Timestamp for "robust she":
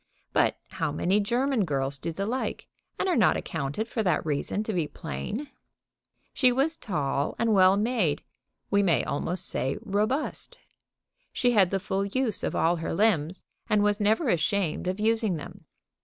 9.79-11.51